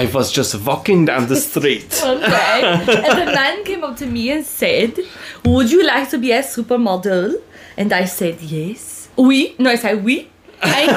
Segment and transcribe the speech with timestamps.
[0.00, 1.92] I was just walking down the street.
[2.04, 2.60] Okay.
[2.62, 4.98] and the man came up to me and said,
[5.44, 7.34] Would you like to be a supermodel?
[7.76, 9.08] And I said, Yes.
[9.16, 9.54] Oui.
[9.58, 10.28] No, I said, Oui.
[10.62, 10.90] And,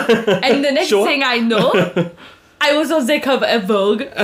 [0.47, 1.05] and the next Sure.
[1.05, 1.71] thing I know,
[2.61, 4.03] I was on the cover of Vogue.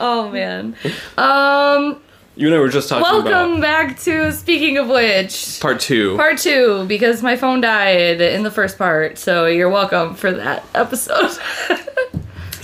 [0.00, 0.76] oh, man.
[1.18, 2.00] Um,
[2.36, 5.58] You and I were just talking welcome back to Speaking of Which.
[5.60, 6.16] part two.
[6.16, 10.62] Part two, because my phone died in the first part, so you're welcome for that
[10.76, 11.36] episode.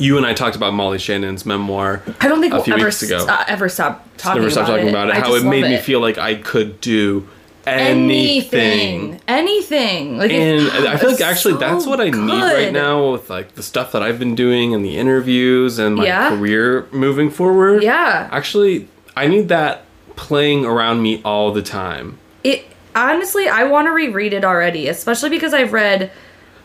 [0.00, 2.02] you and I talked about Molly Shannon's memoir.
[2.20, 2.90] I don't think A we'll few ever ago.
[2.90, 4.90] st- uh, ever stop talking Never talking it.
[4.90, 5.14] about it.
[5.16, 7.28] I how it made love me feel like I could do
[7.66, 9.12] anything.
[9.12, 10.18] anything, anything.
[10.18, 13.54] Like And it- I feel like actually that's what I need right now with like
[13.54, 16.30] the stuff that I've been doing and the interviews and my Yeah.
[16.30, 17.82] career moving forward.
[17.82, 19.84] Yeah, Actually, I need that
[20.16, 22.18] playing around me all the time.
[22.44, 22.64] it
[22.96, 26.10] honestly, I want to reread it already, especially because I've read.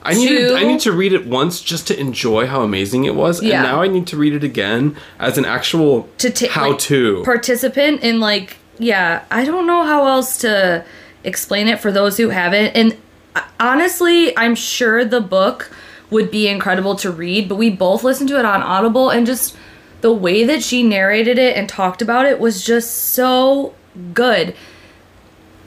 [0.05, 3.41] I to, I need to read it once just to enjoy how amazing it was,
[3.41, 3.55] Yeah.
[3.55, 7.23] and now I need to read it again as an actual To how like, to.
[7.23, 10.83] participant in like yeah i don't know how else to
[11.23, 12.97] explain it for those who haven't and
[13.33, 15.71] uh, honestly i'm sure the book
[16.09, 19.55] would be incredible to read but we both listened to it on audible and just
[20.01, 23.73] the way that she narrated it and talked about it was just so
[24.13, 24.53] good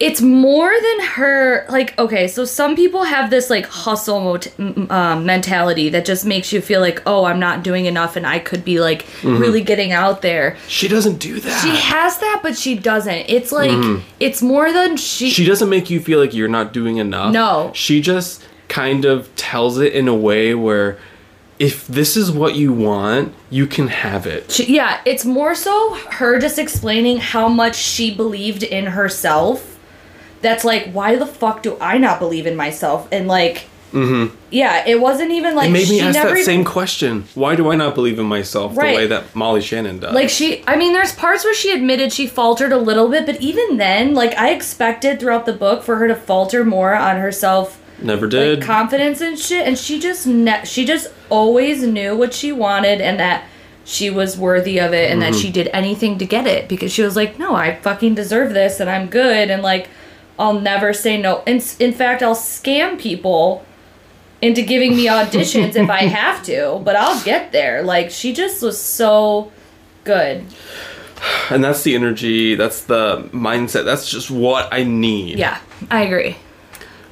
[0.00, 5.26] it's more than her like okay so some people have this like hustle mot- um,
[5.26, 8.64] mentality that just makes you feel like oh i'm not doing enough and i could
[8.64, 11.60] be like really getting out there she doesn't do that.
[11.62, 13.24] she has that, but she doesn't.
[13.28, 15.26] It's like it's more than she.
[15.26, 15.32] Mm-hmm.
[15.32, 17.32] she doesn't make you feel like you're not doing enough.
[17.32, 17.70] No.
[17.74, 20.98] She just kind of tells it in a way where
[21.58, 24.52] if this is what you want, you can have it.
[24.52, 29.77] she- yeah, it's more so her just explaining how much she believed in herself.
[30.40, 33.08] That's like, why the fuck do I not believe in myself?
[33.10, 33.66] And like,
[34.50, 35.76] yeah, it wasn't even like Mm-hmm.
[35.76, 37.24] It made me she ask that even- same question.
[37.34, 38.90] Why do I not believe in myself Right.
[38.90, 40.14] the way that Molly Shannon does?
[40.14, 43.40] Like she, I mean, there's parts where she admitted she faltered a little bit, but
[43.40, 47.80] even then, like I expected throughout the book for her to falter more on herself
[48.00, 48.58] Never did.
[48.60, 53.00] like confidence and shit and she just ne- she just always knew what she wanted
[53.00, 53.44] and that
[53.84, 55.32] she was worthy of it and Mm-hmm.
[55.32, 58.52] that she did anything to get it because she was like no i fucking deserve
[58.54, 59.88] this and i'm good and like
[60.38, 63.64] i'll never say no in, in fact i'll scam people
[64.40, 68.62] into giving me auditions if i have to but i'll get there like she just
[68.62, 69.50] was so
[70.04, 70.44] good
[71.50, 75.36] and that's the energy, that's the mindset, that's just what I need.
[75.36, 75.58] yeah
[75.90, 76.36] i agree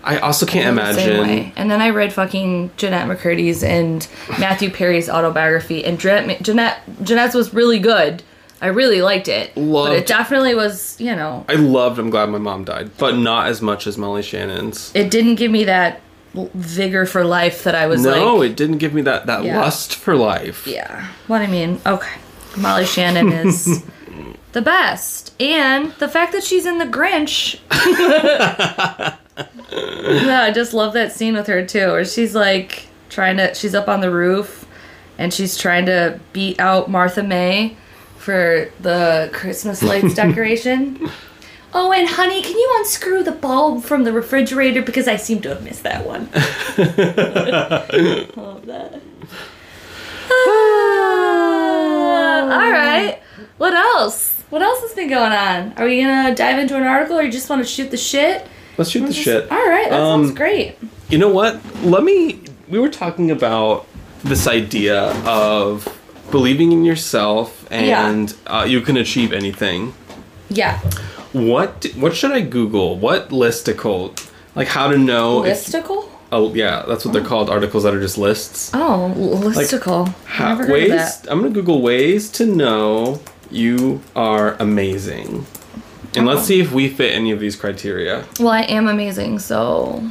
[0.06, 1.52] I also can't same imagine.
[1.56, 4.06] And then I read fucking Jennette McCurdy's and
[4.38, 8.22] Matthew Perry's autobiography, and Jennette, Jennette Jennette's was really good.
[8.60, 12.30] I really liked it, but Loved- it definitely was, you know, I loved I'm glad
[12.30, 14.90] my mom died, but not as much as Molly Shannon's.
[14.94, 16.00] it didn't give me that
[16.54, 19.60] vigor for life that I was No, like, it didn't give me that that Yeah.
[19.60, 20.66] lust for life.
[20.66, 21.06] yeah.
[21.26, 22.16] What I mean, okay,
[22.56, 23.82] Molly Shannon is
[24.52, 27.58] the best, and the fact that she's in the Grinch.
[29.70, 33.74] yeah, I just love that scene with her too, where she's like trying to, she's
[33.74, 34.66] up on the roof,
[35.18, 37.76] and she's trying to beat out Martha May
[38.26, 41.08] for the Christmas lights decoration.
[41.72, 45.50] Oh, and honey, can you unscrew the bulb from the refrigerator because I seem to
[45.50, 46.22] have missed that one.
[48.36, 49.00] love that.
[50.28, 53.20] Ah, all right.
[53.58, 54.32] What else?
[54.50, 55.72] What else has been going on?
[55.76, 58.44] Are we gonna dive into an article, or you just want to shoot the shit?
[58.76, 59.48] Let's shoot the shit.
[59.50, 60.76] All right, that Um, sounds great.
[61.08, 61.60] You know what?
[61.84, 62.40] Let me.
[62.68, 63.86] We were talking about
[64.24, 65.86] this idea of
[66.30, 69.94] believing in yourself and uh, you can achieve anything.
[70.48, 70.78] Yeah,
[71.32, 72.96] What what should I Google?
[72.98, 74.16] What listicle?
[74.54, 75.44] Like how to know?
[75.44, 76.08] if- listicle.
[76.32, 77.50] oh yeah, that's what they're called.
[77.50, 78.70] Articles that are just lists.
[78.74, 80.08] Oh, listicle.
[80.24, 80.90] Heard ways.
[80.92, 81.26] of that.
[81.30, 83.20] I'm gonna Google ways to know
[83.50, 85.46] you are amazing.
[86.16, 86.44] And let's Oh.
[86.44, 88.24] see if we fit any of these criteria.
[88.40, 90.02] Well, I am amazing, so.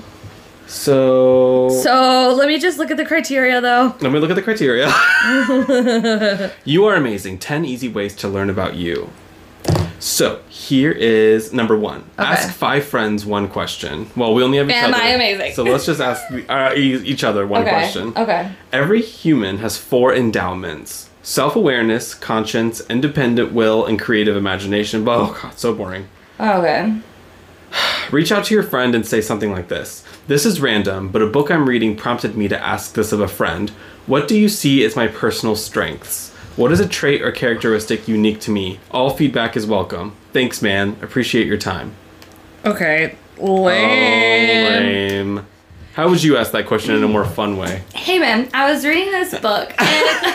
[0.68, 3.96] So, So let me just look at the criteria, though.
[4.02, 4.88] let me look at the criteria.
[6.66, 7.38] you are amazing.
[7.40, 9.10] 10 easy ways to learn about you.
[10.00, 12.02] So, here is number one.
[12.20, 12.28] Okay.
[12.30, 14.10] Ask five friends one question.
[14.16, 15.02] Well, we only have each Am other.
[15.02, 15.54] I amazing?
[15.54, 17.72] So let's just ask the, uh, each other one Okay.
[17.72, 18.14] question.
[18.16, 18.52] Okay.
[18.72, 25.04] Every human has four endowments self awareness, conscience, independent will, and creative imagination.
[25.04, 26.08] But, oh, God, so boring.
[26.40, 26.94] Okay.
[28.12, 31.28] Reach out to your friend and say something like this This is random, but a
[31.28, 33.70] book I'm reading prompted me to ask this of a friend.
[34.06, 36.32] What do you see as my personal strengths?
[36.56, 38.80] What is a trait or characteristic unique to me?
[38.92, 40.16] All feedback is welcome.
[40.32, 40.96] Thanks, man.
[41.02, 41.94] Appreciate your time.
[42.64, 43.18] Okay.
[43.40, 45.36] Oh, Lame.
[45.36, 45.46] lame.
[45.96, 47.84] How would you ask that question in a more fun way?
[47.94, 49.80] Hey, man, I was reading this book, and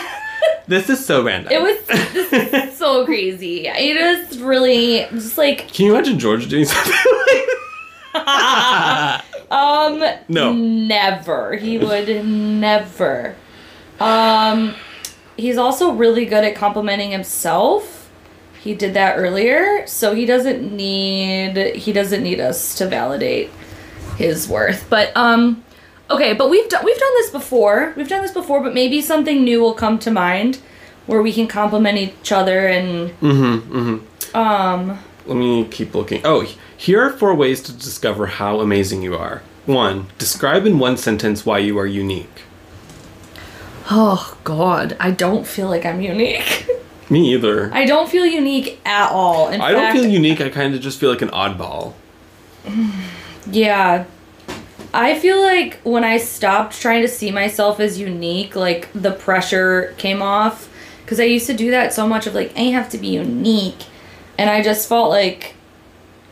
[0.71, 1.51] This is so random.
[1.51, 1.77] It was
[2.13, 3.67] this is so crazy.
[3.67, 6.93] It was really just like Can you imagine George doing something
[8.13, 10.53] like um No.
[10.53, 11.57] never.
[11.57, 13.35] He would never.
[13.99, 14.73] Um
[15.35, 18.09] he's also really good at complimenting himself.
[18.61, 23.49] He did that earlier, so he doesn't need he doesn't need us to validate
[24.17, 24.85] his worth.
[24.89, 25.65] But um
[26.13, 27.93] okay, but we've done we've done this before.
[27.97, 30.59] We've done this before, but maybe something new will come to mind
[31.07, 33.77] where we can compliment each other and Mm-hmm.
[33.77, 34.37] Mm-hmm.
[34.37, 36.21] um Let me keep looking.
[36.23, 36.45] Oh,
[36.77, 39.41] here are four ways to discover how amazing you are.
[39.65, 42.41] One, describe in one sentence why you are unique.
[43.89, 46.67] oh god, I don't feel like I'm unique.
[47.09, 47.69] Me either.
[47.81, 49.49] I don't feel unique at all.
[49.49, 50.39] In I don't feel unique.
[50.41, 51.93] I kind of just feel like an oddball.
[53.51, 54.05] Yeah.
[54.93, 59.93] I feel like when I stopped trying to see myself as unique, like the pressure
[59.97, 60.69] came off.
[61.03, 63.83] Because I used to do that so much of like, I have to be unique.
[64.37, 65.55] And I just felt like,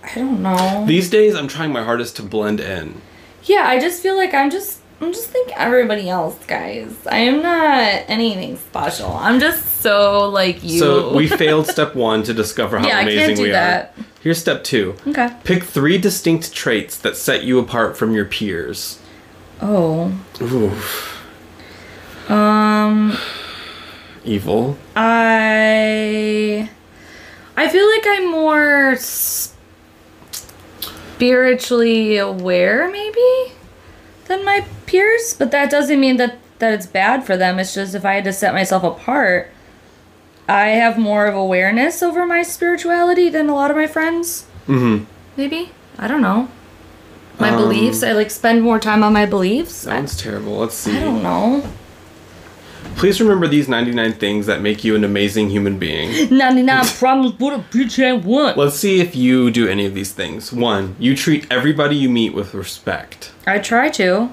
[0.04, 0.86] I don't know.
[0.88, 3.02] These days, I'm trying my hardest to blend in.
[3.44, 6.94] yeah, I just feel like I'm just, I'm just like everybody else, guys.
[7.08, 9.14] I am not anything special.
[9.14, 10.80] I'm just so like you.
[10.80, 13.94] So we failed step one to discover how Yeah, amazing do we that.
[13.98, 14.04] are.
[14.22, 14.96] Here's step two.
[15.08, 15.30] Okay.
[15.46, 19.00] Pick three distinct traits that set you apart from your peers.
[19.62, 20.12] Oh.
[20.42, 21.16] Oof.
[22.30, 23.18] Um.
[24.26, 24.78] Evil.
[24.98, 26.70] I
[27.56, 28.98] I feel like I'm more
[31.16, 33.54] spiritually aware maybe
[34.30, 37.60] than my peers, but that doesn't mean that that it's bad for them.
[37.60, 39.50] It's just if I had to set myself apart,
[40.48, 44.46] I have more of awareness over my spirituality than a lot of my friends.
[44.68, 45.06] Mm-hmm.
[45.38, 45.72] Maybe.
[45.98, 46.48] I don't know.
[47.40, 49.88] My Um, beliefs, I like spend more time on my beliefs.
[49.88, 50.58] I, terrible.
[50.58, 50.98] Let's see.
[50.98, 51.64] I don't know.
[52.96, 56.36] Please remember these 99 things that make you an amazing human being.
[56.36, 58.58] 99 problems what a bitch ain't one.
[58.58, 60.52] Let's see if you do any of these things.
[60.52, 63.32] One, you treat everybody you meet with respect.
[63.48, 64.30] I try to,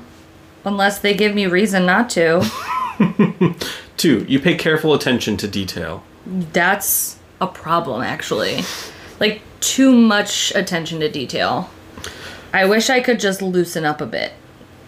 [0.65, 2.45] unless they give me reason not to.
[3.97, 6.03] Two, you pay careful attention to detail.
[6.27, 8.63] That's a problem, actually.
[9.21, 11.71] Like, too much attention to detail.
[12.53, 14.33] I wish I could just loosen up a bit,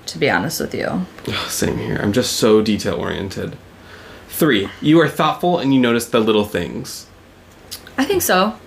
[0.08, 0.87] to be honest with you.
[1.28, 1.99] Ugh, Same here.
[2.02, 3.56] I'm just so detail oriented.
[4.28, 7.06] Three, you are thoughtful and you notice the little things.
[7.96, 8.58] I think so.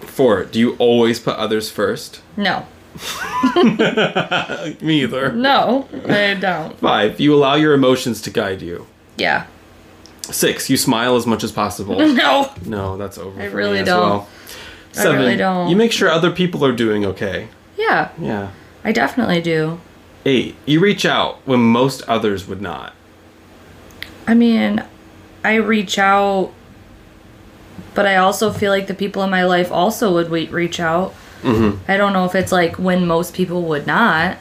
[0.00, 2.20] Four, do you always put others first?
[2.36, 2.66] No.
[4.80, 5.32] Me either.
[5.32, 6.78] No, I don't.
[6.78, 8.86] Five, you allow your emotions to guide you.
[9.16, 9.46] Yeah.
[10.22, 11.96] Six, you smile as much as possible.
[12.14, 12.50] No.
[12.66, 13.40] No, that's over.
[13.40, 14.00] I really don't.
[14.10, 14.28] Well.
[14.90, 15.68] I Seven, really don't.
[15.68, 17.48] you make sure other people are doing okay.
[17.78, 18.50] Yeah, Yeah.
[18.84, 19.80] I definitely do.
[20.24, 22.94] Eight, you reach out when most others would not.
[24.26, 24.84] I mean,
[25.42, 26.52] I reach out,
[27.94, 31.14] but I also feel like the people in my life also would reach out.
[31.42, 31.90] Mm-hmm.
[31.90, 34.36] I don't know if it's like when most people would not.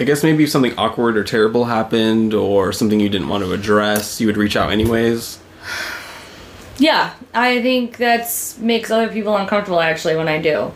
[0.00, 3.52] I guess maybe if something awkward or terrible happened or something you didn't want to
[3.52, 5.38] address, you would reach out anyways.
[6.78, 10.72] Yeah, I think that's makes other people uncomfortable actually when I do,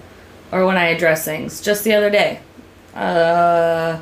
[0.52, 1.62] or when I address things.
[1.62, 2.40] Just the other day,
[2.96, 4.00] uh,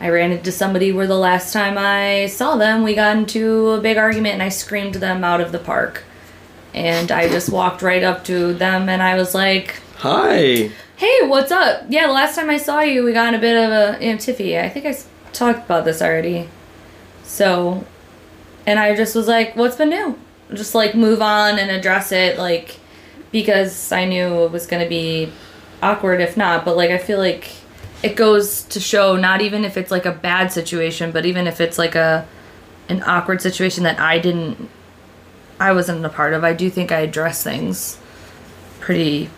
[0.00, 3.80] I ran into somebody where the last time I saw them, we got into a
[3.80, 6.04] big argument and I screamed them out of the park,
[6.74, 10.70] and I just walked right up to them and I was like, Hi.
[10.96, 11.84] "Hey, what's up?
[11.88, 14.12] Yeah, the last time I saw you, we got in a bit of a you
[14.12, 14.56] know, tiffy.
[14.62, 16.48] I think I s- talked about this already.
[17.24, 17.84] So,
[18.66, 20.16] and I just was like, "What's been new?"
[20.54, 22.78] Just like move on and address it, like
[23.32, 25.32] because I knew it was gonna be
[25.82, 26.64] awkward if not.
[26.64, 27.50] But like I feel like
[28.02, 31.60] it goes to show not even if it's like a bad situation, but even if
[31.60, 32.26] it's like a
[32.88, 34.70] an awkward situation that I didn't,
[35.60, 36.44] I wasn't a part of.
[36.44, 37.98] I do think I address things
[38.80, 39.28] pretty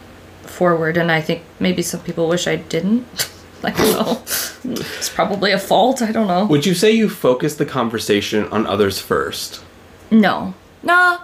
[0.43, 3.07] forward, and I think maybe some people wish I didn't.
[3.62, 4.21] like don't.
[4.64, 6.02] It's probably a fault.
[6.02, 6.47] I don't know.
[6.47, 9.62] Would you say you focus the conversation on others first?
[10.11, 10.55] No.
[10.83, 11.21] Nah.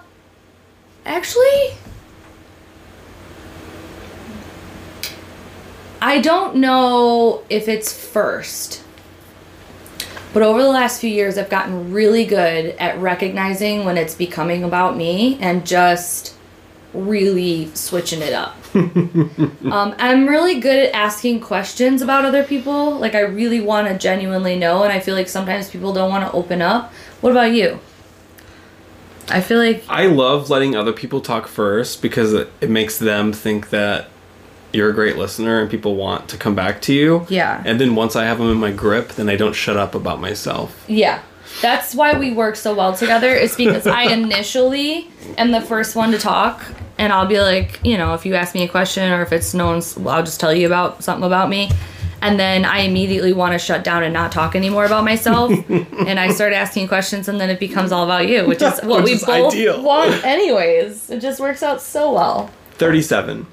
[1.05, 1.75] Actually,
[6.01, 8.83] I don't know if it's first.
[10.33, 14.65] But over the last few years, I've gotten really good at recognizing when it's becoming
[14.65, 16.35] about me and just
[16.93, 18.57] really switching it up.
[18.75, 22.99] um, I'm really good at asking questions about other people.
[22.99, 26.31] Like, I really want to genuinely know, and I feel like sometimes people don't want
[26.31, 26.93] to open up.
[27.23, 27.81] What about you?
[29.29, 33.33] I feel like I love letting other people talk first because it, it makes them
[33.33, 34.09] think that
[34.73, 37.27] you're a great listener and people want to come back to you.
[37.29, 37.63] Yeah.
[37.65, 40.21] And then once I have them in my grip, then I don't shut up about
[40.21, 40.85] myself.
[40.89, 41.23] Yeah.
[41.63, 43.29] That's why we work so well together.
[43.29, 45.09] Is because I initially
[45.39, 46.63] am the first one to talk,
[46.99, 49.55] and I'll be like, you know, if you ask me a question or if it's
[49.55, 51.71] no one's, I'll just tell you about something about me.
[52.23, 55.53] And then I immediately want to shut down and not talk anymore about myself.
[55.71, 59.03] and I start asking questions, and then it becomes all about you, which is what
[59.03, 59.83] Which we is both ideal.
[59.83, 61.09] want, anyways.
[61.11, 62.51] It just works out so well.
[62.73, 63.47] 37.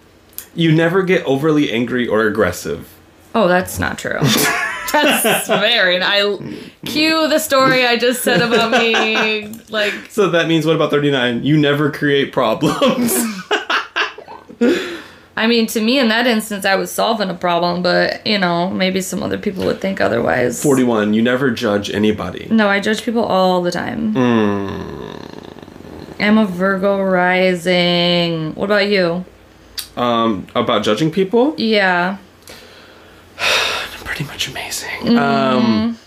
[0.55, 2.89] You never get overly angry or aggressive.
[3.35, 4.19] Oh, that's not true.
[4.91, 6.01] that's very.
[6.01, 6.37] I
[6.85, 9.47] cue the story I just said about me.
[9.69, 11.43] Like, So that means what about 39?
[11.43, 13.13] You never create problems.
[15.35, 18.69] I mean, to me in that instance, I was solving a problem, but you know,
[18.69, 20.61] maybe some other people would think otherwise.
[20.61, 21.15] 41.
[21.15, 22.47] You never judge anybody.
[22.51, 24.13] No, I judge people all the time.
[24.13, 26.21] Hmm.
[26.21, 28.53] I'm a Virgo rising.
[28.53, 29.25] What about you?
[29.95, 31.53] Um, about judging people?
[31.57, 32.17] Yeah.
[34.03, 35.17] Pretty much amazing.
[35.17, 35.97] Um,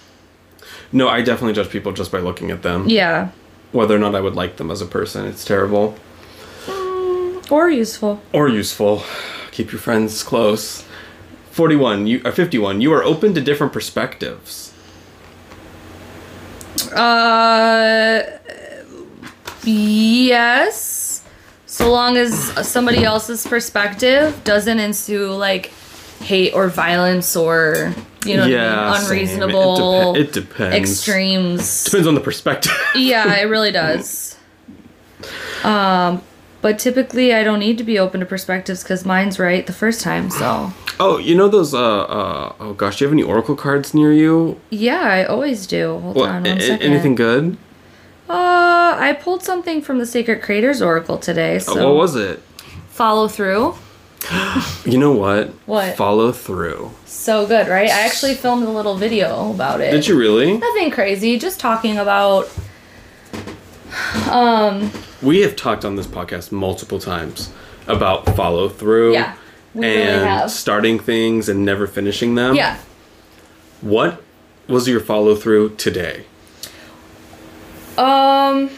[0.93, 2.89] no, I definitely judge people just by looking at them.
[2.89, 3.31] Yeah.
[3.73, 5.97] Whether or not I would like them as a person, it's terrible.
[7.51, 8.21] Or useful.
[8.33, 9.03] Or useful.
[9.53, 10.85] Keep your friends close.
[11.53, 12.07] 41.
[12.07, 12.81] You, uh, 51.
[12.81, 14.73] You are open to different perspectives.
[16.93, 18.23] Uh,
[19.65, 20.96] yes.
[21.77, 22.33] So long as
[22.67, 25.73] somebody else's perspective doesn't ensue like
[26.21, 27.93] hate or violence or
[28.25, 29.03] you know what I mean?
[29.03, 29.13] same.
[29.13, 29.13] It
[29.45, 30.75] unreasonable it depends.
[30.75, 31.85] extremes.
[31.85, 32.73] Depends on the perspective.
[32.95, 34.39] yeah, it really does.
[35.65, 36.23] Um,
[36.63, 40.01] but typically I don't need to be open to perspectives because mine's right the first
[40.01, 40.31] time.
[40.31, 43.93] So oh, you know those, uh, uh, oh gosh, do you have any Oracle cards
[43.93, 44.59] near you?
[44.71, 45.99] yeah, I always do.
[45.99, 46.83] Hold What, on one a- second.
[46.91, 47.59] anything good?
[48.29, 51.59] Uh, I pulled something from the Sacred Creators Oracle today.
[51.59, 52.43] So Uh, what was it?
[52.89, 53.75] follow through.
[54.85, 55.49] You know what?
[55.67, 55.97] What?
[55.97, 56.93] Follow through.
[57.07, 57.89] So good, right?
[57.91, 59.91] I actually filmed a little video about it.
[59.91, 60.57] Did you really?
[60.59, 62.49] Nothing crazy, just talking about
[64.31, 64.91] um
[65.23, 67.51] We have talked on this podcast multiple times
[67.89, 69.13] about follow through.
[69.15, 69.35] yeah.
[69.75, 70.51] We really and have.
[70.51, 72.55] starting things and never finishing them.
[72.55, 72.79] Yeah.
[73.83, 74.23] What
[74.69, 76.25] was your follow through today?
[77.99, 78.71] Um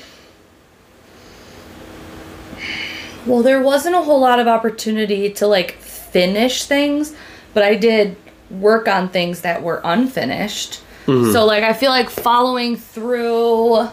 [3.26, 7.14] Well, there wasn't a whole lot of opportunity to like finish things,
[7.52, 8.16] but I did
[8.50, 10.80] work on things that were unfinished.
[11.06, 11.32] Mm-hmm.
[11.32, 13.88] So like I feel like following through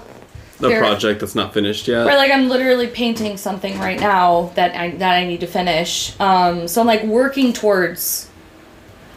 [0.59, 2.07] The There- project that's not finished yet.
[2.07, 6.17] Or like I'm literally painting something right now that I that I need to finish.
[6.19, 8.29] Um, so I'm like working towards.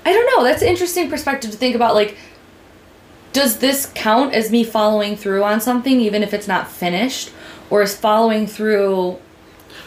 [0.04, 0.42] I don't know.
[0.42, 1.94] That's an interesting perspective to think about.
[1.94, 2.16] Like,
[3.38, 7.30] does this count as me following through on something, even if it's not finished,
[7.70, 9.18] or is following through?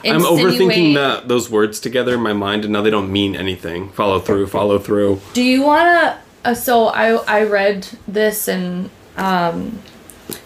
[0.06, 3.90] I'm overthinking that those words together in my mind, and now they don't mean anything.
[3.90, 5.20] Follow through, follow through.
[5.34, 6.20] Do you wanna?
[6.46, 9.80] Uh, so I I read this and um,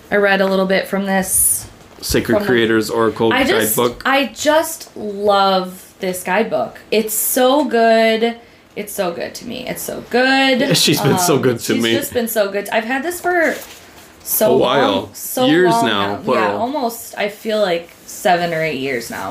[0.10, 1.70] I read a little bit from this
[2.02, 4.02] Sacred From the- Creators Oracle I just Guidebook.
[4.06, 6.80] I just love this guidebook.
[6.92, 8.40] It's so good.
[8.76, 9.68] It's so good to me.
[9.68, 10.62] It's so good.
[10.62, 11.90] Um, She's been so good to she's me.
[11.92, 12.68] She's just been so good.
[12.70, 13.56] I've had this for
[14.24, 14.92] so A while.
[14.92, 15.14] long.
[15.14, 17.18] So Years long now, Yeah, almost.
[17.18, 19.30] I feel like seven or eight years now.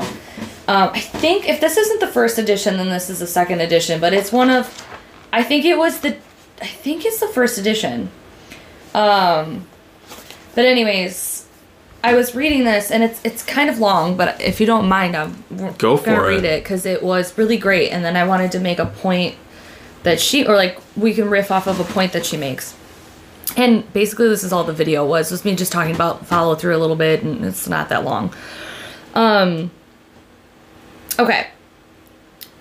[0.67, 3.99] Um, I think if this isn't the first edition, then this is the second edition.
[4.01, 4.65] But it's one of.
[5.31, 6.17] I think it was the.
[6.61, 8.09] I think it's the first edition.
[8.95, 9.67] Um,
[10.55, 11.34] but anyways,
[12.05, 15.15] I was reading this and it's it's kind of long, but if you don't mind,
[15.15, 15.43] I'm
[15.79, 16.45] Go gonna for read it.
[16.45, 17.89] it because it was really great.
[17.89, 19.35] And then I wanted to make a point
[20.03, 22.75] that she or like we can riff off of a point that she makes.
[23.57, 26.75] And basically, this is all the video was was me just talking about follow through
[26.75, 28.31] a little bit, and it's not that long.
[29.15, 29.71] Um.
[31.17, 31.47] Okay.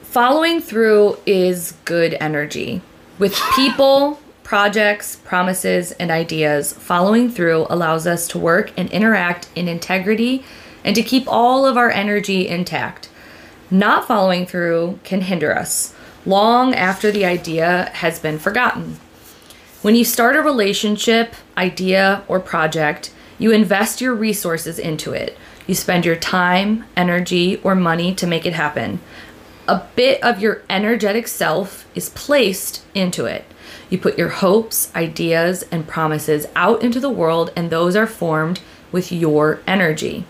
[0.02, 2.80] Following through is good energy.
[3.18, 9.66] With people, projects, promises, and ideas, following through allows us to work and interact in
[9.66, 10.44] integrity
[10.84, 13.08] and to keep all of our energy intact.
[13.70, 15.94] Not following through can hinder us
[16.26, 18.98] long after the idea has been forgotten.
[19.82, 25.36] When you start a relationship, idea, or project, you invest your resources into it.
[25.66, 29.00] You spend your time, energy, or money to make it happen.
[29.66, 33.44] A bit of your energetic self is placed into it.
[33.90, 38.60] You put your hopes, ideas, and promises out into the world, and those are formed
[38.90, 40.24] with your energy.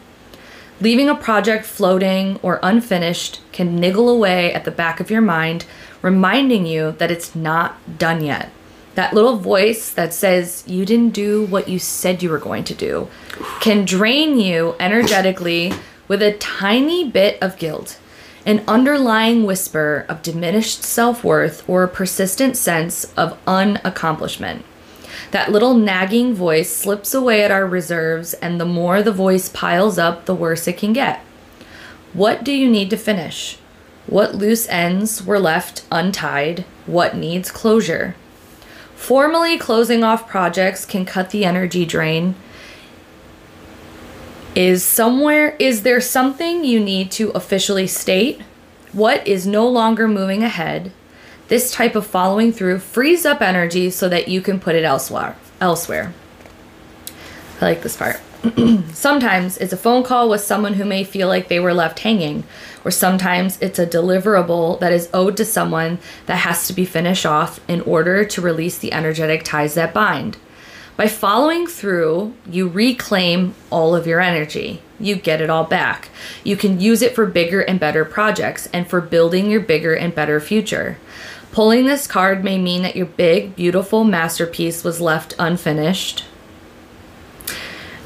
[0.80, 5.64] Leaving a project floating or unfinished can niggle away at the back of your mind,
[6.02, 8.50] reminding you that it's not done yet.
[8.94, 12.74] That little voice that says you didn't do what you said you were going to
[12.74, 13.08] do
[13.60, 15.72] can drain you energetically
[16.06, 17.98] with a tiny bit of guilt,
[18.46, 24.62] an underlying whisper of diminished self worth, or a persistent sense of unaccomplishment.
[25.30, 29.98] That little nagging voice slips away at our reserves, and the more the voice piles
[29.98, 31.20] up, the worse it can get.
[32.12, 33.58] What do you need to finish?
[34.06, 36.64] What loose ends were left untied?
[36.86, 38.14] What needs closure?
[38.94, 42.34] Formally closing off projects can cut the energy drain.
[44.54, 48.40] Is somewhere is there something you need to officially state?
[48.92, 50.92] What is no longer moving ahead?
[51.48, 55.36] This type of following through frees up energy so that you can put it elsewhere.
[55.60, 56.14] Elsewhere.
[57.60, 58.20] I like this part.
[58.92, 62.44] sometimes it's a phone call with someone who may feel like they were left hanging,
[62.84, 67.26] or sometimes it's a deliverable that is owed to someone that has to be finished
[67.26, 70.36] off in order to release the energetic ties that bind.
[70.96, 74.80] By following through, you reclaim all of your energy.
[75.00, 76.08] You get it all back.
[76.44, 80.14] You can use it for bigger and better projects and for building your bigger and
[80.14, 80.98] better future.
[81.50, 86.24] Pulling this card may mean that your big, beautiful masterpiece was left unfinished.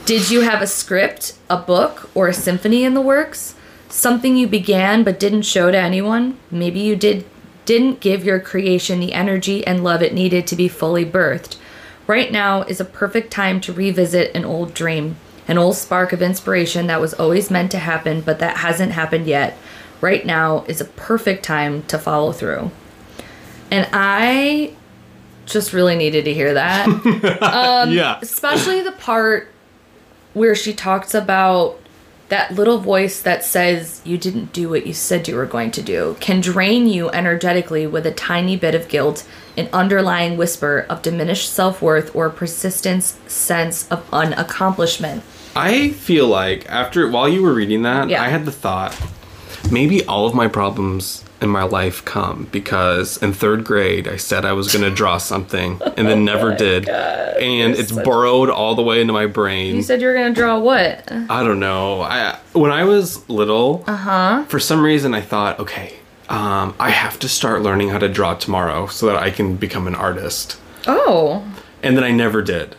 [0.07, 3.54] Did you have a script, a book, or a symphony in the works?
[3.90, 6.38] Something you began but didn't show to anyone?
[6.50, 7.26] Maybe you did
[7.66, 11.59] didn't give your creation the energy and love it needed to be fully birthed.
[12.09, 16.23] Right now is a perfect time to revisit an old dream, an old spark of
[16.23, 19.57] inspiration that was always meant to happen but that hasn't happened yet.
[20.00, 22.71] Right now is a perfect time to follow through.
[23.71, 24.75] And I
[25.45, 26.88] just really needed to hear that.
[27.43, 28.19] Um, yeah.
[28.23, 29.53] Especially the part
[30.33, 31.79] where she talks about
[32.28, 35.82] that little voice that says you didn't do what you said you were going to
[35.82, 41.02] do can drain you energetically with a tiny bit of guilt, an underlying whisper of
[41.02, 45.23] diminished self worth, or a persistent sense of unaccomplishment.
[45.56, 48.23] I feel like after while you were reading that, Yeah.
[48.23, 48.97] I had the thought
[49.70, 54.45] maybe all of my problems in my life come because in third grade I said
[54.45, 56.88] I was to draw something and then never did.
[56.88, 59.77] and it's burrowed all the way into my brain.
[59.77, 61.11] You said you were to draw what?
[61.11, 62.03] I don't know.
[62.03, 64.44] I when I was little, uh-huh.
[64.48, 65.94] for some reason I thought, okay,
[66.29, 69.87] um, I have to start learning how to draw tomorrow so that I can become
[69.87, 70.59] an artist.
[70.87, 71.44] Oh,
[71.83, 72.74] And then I never did.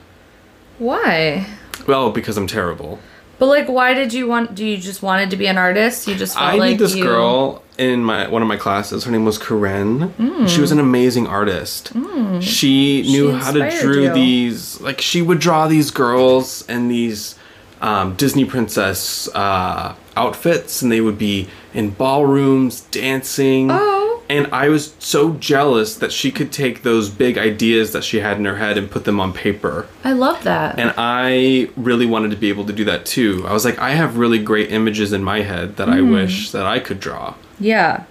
[0.78, 1.48] why?
[1.88, 3.00] Well, because I'm terrible.
[3.40, 4.54] But like, why did you want?
[4.54, 6.08] Do you just wanted to be an artist?
[6.08, 9.06] You just felt I like knew this you, girl in my one of my classes.
[9.06, 10.48] Her name was Corinne.
[10.48, 11.94] She was an amazing artist.
[12.42, 14.14] She knew how to drew you.
[14.14, 14.80] these.
[14.82, 17.36] Like she would draw these girls and these
[17.82, 23.70] um, Disney princess uh, outfits, and they would be in ballrooms dancing.
[23.72, 23.99] Oh.
[24.30, 28.38] And I was so jealous that she could take those big ideas that she had
[28.38, 29.88] in her head and put them on paper.
[30.04, 30.78] I love that.
[30.78, 33.44] And I really wanted to be able to do that too.
[33.48, 36.12] I was like, I have really great images in my head that I hmm.
[36.12, 37.34] wish that I could draw.
[37.60, 38.04] yeah,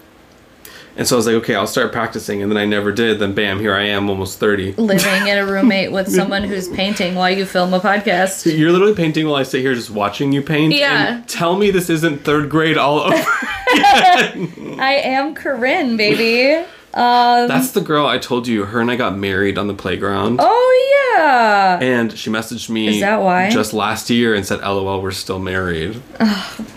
[0.98, 2.42] And so I was like, okay, I'll start practicing.
[2.42, 3.20] And then I never did.
[3.20, 4.72] Then bam, here I am, almost 30.
[4.72, 8.44] living in a roommate with someone who's painting while you film a podcast.
[8.58, 10.74] You're literally painting while I sit here just watching you paint.
[10.74, 11.18] Yeah.
[11.18, 13.14] And tell me this isn't third grade all over.
[13.16, 16.66] I am Corinne, baby.
[16.98, 18.64] Um, That's the girl I told you.
[18.64, 20.40] Her and I got married on the playground.
[20.42, 20.74] oh
[21.16, 21.78] yeah.
[21.80, 23.50] And she messaged me Is that why?
[23.50, 26.00] just last year and said, LOL, we're still married.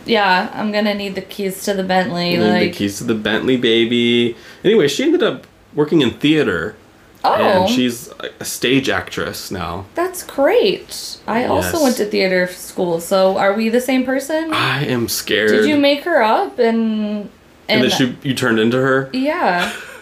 [0.05, 2.35] Yeah, I'm gonna need the keys to the Bentley.
[2.35, 4.35] And like, the keys to the Bentley baby.
[4.63, 6.75] Anyway, she ended up working in theater.
[7.23, 9.85] oh, And she's a stage actress now.
[9.95, 11.17] that's great.
[11.27, 14.51] I also went to theater school, so are we the same person?
[14.53, 15.51] I am scared.
[15.51, 17.29] Did you make her up and
[17.71, 19.09] and and, then she, you turned into her?
[19.13, 19.73] yeah?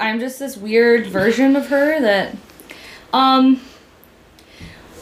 [0.00, 2.36] I'm just this weird version of her that,
[3.12, 3.60] um.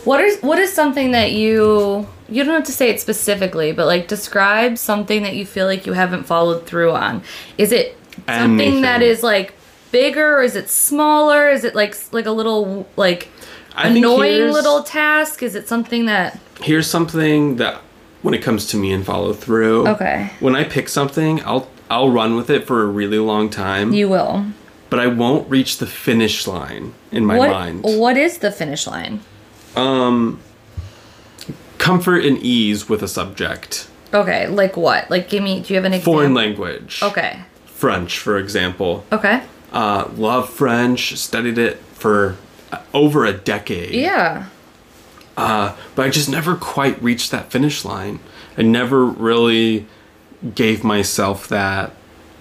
[0.04, 3.86] What is what is something that you you don't have to say it specifically, but
[3.86, 7.22] like describe something that you feel like you haven't followed through on.
[7.58, 9.10] Is it something that Anything.
[9.10, 9.54] is like
[9.92, 10.38] bigger?
[10.38, 11.48] Or is it smaller?
[11.48, 13.28] Is it like like a little like
[13.74, 15.42] I annoying little task?
[15.42, 17.80] Is it something that Here's something that
[18.24, 19.86] when it comes to me and follow through.
[19.86, 23.92] okay When I pick something, I'll I'll run with it for a really long time,
[23.92, 24.46] you will?
[24.90, 27.82] but I won't reach the finish line in my what mind.
[27.84, 29.20] what is the finish line?
[29.76, 30.40] Um
[31.78, 33.88] comfort and ease with a subject.
[34.12, 35.10] Okay, like what?
[35.10, 35.60] Like give me.
[35.60, 36.14] Do you have an example?
[36.14, 37.00] Foreign language.
[37.02, 37.40] Okay.
[37.66, 39.04] French, for example.
[39.12, 39.42] Okay.
[39.72, 42.36] Uh, love French, studied it for
[42.94, 43.92] over a decade.
[43.94, 44.46] Yeah.
[45.36, 48.20] Uh, but I just never quite reached that finish line.
[48.56, 49.86] I never really
[50.54, 51.92] gave myself that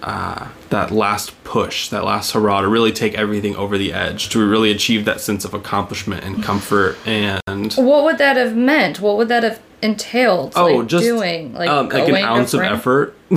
[0.02, 4.46] uh, that last push, that last hurrah to really take everything over the edge, to
[4.46, 9.00] really achieve that sense of accomplishment and comfort and What would that have meant?
[9.00, 10.52] What would that have entailed?
[10.56, 13.16] oh, like just doing like um, like an ounce of effort.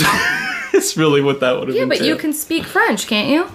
[0.73, 1.77] it's really what that would have.
[1.77, 3.49] Yeah, but you can speak French, can't you?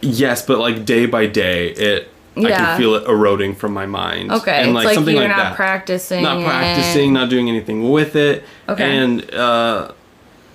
[0.00, 2.08] Yes, but like day by day, it
[2.46, 4.30] I can feel it eroding from my mind.
[4.32, 5.56] Okay, and it's like, something you're like not that.
[5.56, 6.22] practicing.
[6.22, 8.44] not practicing, not doing anything with it.
[8.68, 8.84] Okay.
[8.98, 9.92] And uh,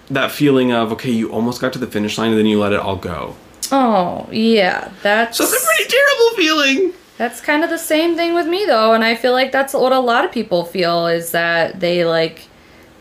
[0.09, 2.73] that feeling of okay, you almost got to the finish line and then you let
[2.73, 3.35] it all go.
[3.71, 6.93] Oh yeah, that's So it's a pretty terrible feeling.
[7.17, 9.91] That's kind of the same thing with me though, and I feel like that's what
[9.91, 12.47] a lot of people feel is that they like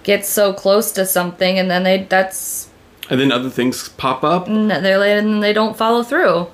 [0.05, 2.69] get so close to something and then they that's
[3.11, 4.47] And then other things pop up.
[4.47, 6.49] And they're like, and they don't follow through.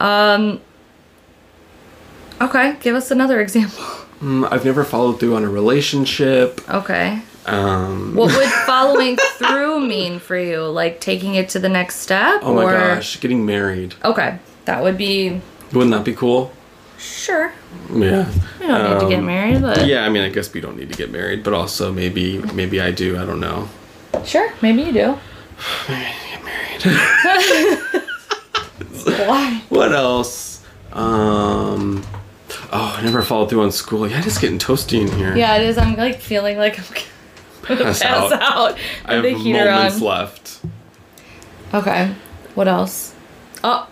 [0.00, 0.60] Um.
[2.40, 3.84] Okay, give us another example.
[4.20, 6.60] Mm, I've never followed through on a relationship.
[6.68, 10.62] Okay, Um, what would following through mean for you?
[10.64, 12.40] Like taking it to the next step?
[12.42, 12.72] oh my or...
[12.94, 13.94] gosh, getting married.
[14.04, 15.40] Okay, that would be
[15.72, 16.52] Wouldn't that be cool?
[16.98, 17.52] sure.
[17.94, 18.28] Yeah.
[18.58, 20.76] We don't need to get Um, married, but Yeah, I mean, I guess we don't
[20.76, 23.16] need to get married, but also maybe maybe I do.
[23.16, 23.68] I don't know.
[24.24, 25.18] sure, maybe you do.
[25.86, 26.82] Get married.
[29.28, 29.62] Why?
[29.68, 30.64] What else?
[30.92, 32.02] Um.
[32.70, 34.06] Oh, I never followed through on school.
[34.08, 35.34] Yeah, it's getting toasty in here.
[35.36, 35.78] Yeah, it is.
[35.78, 36.84] I'm like feeling like I'm
[37.66, 38.42] gonna Pass pass out.
[38.42, 38.78] out.
[39.06, 40.02] I have with the heater moments on.
[40.02, 40.60] left.
[41.74, 42.14] Okay.
[42.54, 43.14] What else?
[43.64, 43.88] Oh.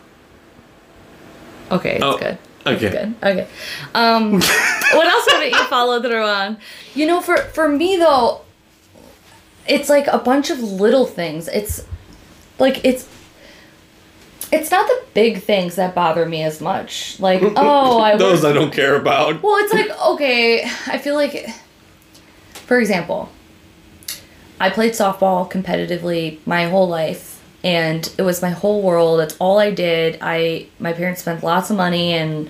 [1.70, 2.38] Okay, it's Oh, good.
[2.66, 2.86] okay.
[2.86, 3.14] It's good.
[3.22, 3.46] Okay.
[3.94, 4.32] Um,
[4.92, 6.58] what else haven't you followed through on?
[6.94, 8.42] You know, for for me though,
[9.66, 11.48] it's like a bunch of little things.
[11.48, 11.84] It's
[12.58, 13.08] like it's
[14.52, 17.18] it's not the big things that bother me as much.
[17.20, 19.42] Like, oh, I Those I don't care about.
[19.42, 20.64] well, it's like okay.
[20.86, 21.48] I feel like,
[22.52, 23.30] for example,
[24.60, 29.20] I played softball competitively my whole life, and it was my whole world.
[29.20, 30.18] That's all I did.
[30.20, 32.48] I my parents spent lots of money, and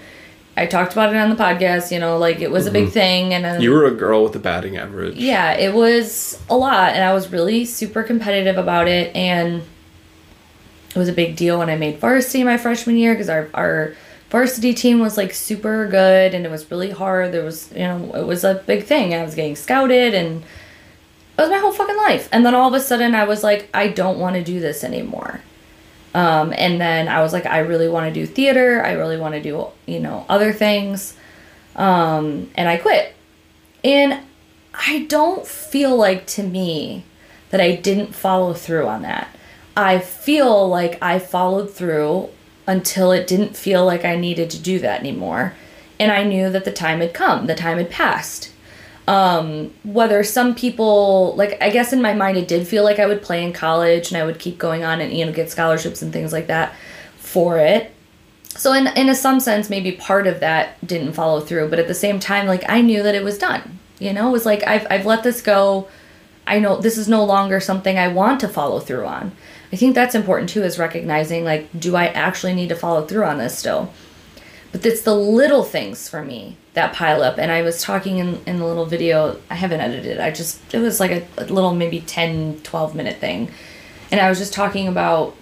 [0.57, 1.91] I talked about it on the podcast.
[1.91, 2.93] You know, like it was a big mm-hmm.
[2.93, 5.17] thing, and You were a girl with a batting average.
[5.17, 9.63] yeah, it was a lot, and I was really super competitive about it, and
[10.97, 13.95] it was a big deal when I made varsity my freshman year because our our
[14.31, 17.33] varsity team was like super good, and it was really hard.
[17.33, 19.15] There was you know it was a big thing.
[19.15, 22.29] I was getting scouted, and it was my whole fucking life.
[22.33, 24.83] And then all of a sudden, I was like, I don't want to do this
[24.83, 25.43] anymore.
[26.15, 28.83] Um, and then I was like, I really want to do theater.
[28.83, 31.15] I really want to do, you know, other things.
[31.75, 33.15] Um, and I quit.
[33.85, 34.21] And
[34.73, 37.05] I don't feel like to me
[37.51, 39.29] that I didn't follow through on that.
[39.77, 42.31] I feel like I followed through
[42.67, 45.55] until it didn't feel like I needed to do that anymore.
[46.01, 48.53] And I knew that the time had come, the time had passed.
[49.07, 53.07] Um, whether some people, like, I guess in my mind, it did feel like I
[53.07, 56.03] would play in college and I would keep going on and, you know, get scholarships
[56.03, 56.75] and things like that
[57.17, 57.93] for it.
[58.49, 61.87] So, in, in a some sense, maybe part of that didn't follow through, but at
[61.87, 63.79] the same time, like, I knew that it was done.
[63.99, 65.89] You know, it was like, I've, I've let this go.
[66.47, 69.33] I know this is no longer something I want to follow through on.
[69.73, 73.25] I think that's important too, is recognizing, like, do I actually need to follow through
[73.25, 73.93] on this still?
[74.73, 77.39] But it's the little things for me that pile up.
[77.39, 80.79] And I was talking in, in the little video, I haven't edited, I just, it
[80.79, 83.51] was like a, a little maybe 10, 12 minute thing.
[84.11, 85.35] And I was just talking about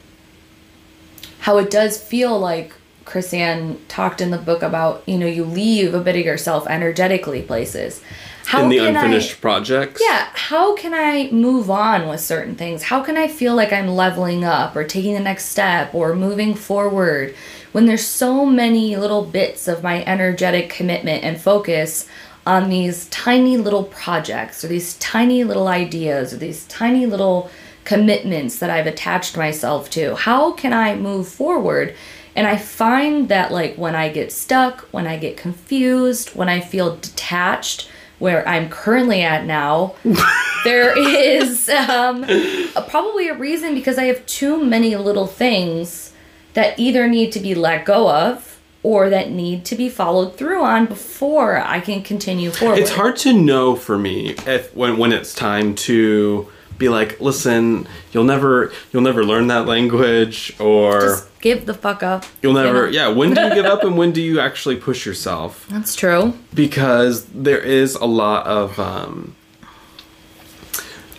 [1.41, 2.73] how it does feel like
[3.05, 7.43] Chris-Anne talked in the book about, you know, you leave a bit of yourself energetically
[7.43, 8.01] places.
[8.47, 10.03] How in the can I- unfinished projects.
[10.07, 12.85] yeah, how can I move on with certain things?
[12.85, 16.55] How can I feel like I'm leveling up or taking the next step or moving
[16.55, 17.35] forward
[17.73, 22.07] when there's so many little bits of my energetic commitment and focus
[22.47, 27.51] on these tiny little projects or these tiny little ideas or these tiny little
[27.85, 30.15] commitments that I've attached myself to?
[30.17, 31.95] How can I move forward?
[32.37, 36.61] And I find that, like, when I get stuck, when I get confused, when I
[36.61, 39.95] feel detached, where I'm currently at now,
[40.65, 46.13] there is um, a, probably a reason because I have too many little things
[46.55, 50.63] that either need to be let go of or that need to be followed through
[50.63, 52.79] on before I can continue forward.
[52.79, 57.87] It's hard to know for me if when when it's time to be like, listen,
[58.13, 62.25] you'll never you'll never learn that language or Just give the fuck up.
[62.43, 65.07] you'll you never yeah, when do you give up and when do you actually push
[65.07, 65.67] yourself?
[65.71, 66.35] That's true.
[66.55, 69.35] Because there is a lot of um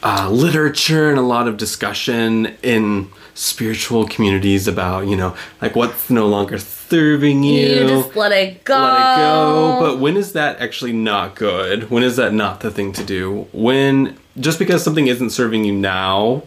[0.04, 6.10] uh, literature and a lot of discussion in spiritual communities about you know like what's
[6.10, 8.76] no longer serving you, You just let it go.
[8.80, 9.78] let it go.
[9.82, 11.89] But when is that actually not good?
[11.89, 13.48] When is that not the thing to do?
[13.52, 16.43] When just because something isn't serving you now,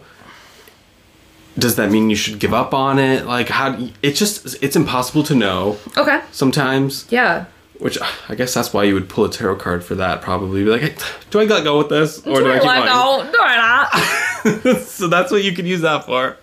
[1.57, 3.25] does that mean you should give up on it?
[3.25, 3.75] Like how?
[3.75, 6.21] you- It's just it's impossible to know okay.
[6.31, 7.05] sometimes.
[7.09, 7.45] Yeah.
[7.79, 7.97] Which
[8.27, 10.21] I guess that's why you would pull a tarot card for that.
[10.21, 10.95] Probably be like, hey,
[11.29, 13.25] do I let go with this or do I keep Let going?
[13.25, 13.31] go.
[13.31, 14.77] Do I not?
[14.81, 16.37] so that's what you could use that for.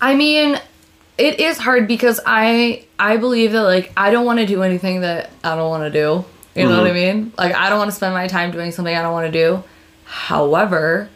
[0.00, 0.60] I mean,
[1.18, 5.00] it is hard because I I believe that like I don't want to do anything
[5.02, 6.24] that I don't want to do.
[6.54, 6.96] You know what mm-hmm.
[6.96, 7.32] I mean?
[7.38, 9.62] Like I don't want to spend my time doing something I don't want to do.
[10.10, 11.08] However,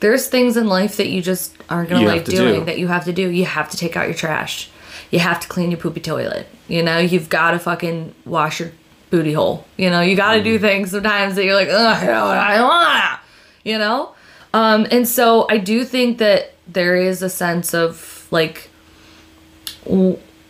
[0.00, 2.64] there's things in life that you just aren't gonna You like to doing do.
[2.64, 3.28] that you have to do.
[3.28, 4.70] You have to take out your trash.
[5.10, 6.46] You have to clean your poopy toilet.
[6.66, 8.72] You know, you've got to fucking wash your
[9.10, 9.66] booty hole.
[9.76, 12.62] You know, you got to do things sometimes that you're like, ugh, I don't, I
[12.62, 13.20] wanna.
[13.64, 14.14] You know,
[14.54, 18.70] um, and so I do think that there is a sense of like